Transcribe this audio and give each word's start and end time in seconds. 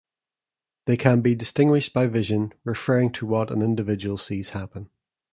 They 0.87 0.97
can 0.97 1.21
be 1.21 1.35
distinguished 1.35 1.93
by 1.93 2.07
vision 2.07 2.53
referring 2.63 3.11
to 3.11 3.27
what 3.27 3.51
an 3.51 3.61
individual 3.61 4.17
sees 4.17 4.49
happen. 4.49 4.89